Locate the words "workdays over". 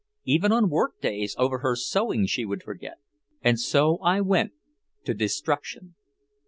0.67-1.59